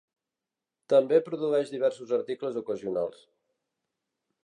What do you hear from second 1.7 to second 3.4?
diversos articles ocasionals.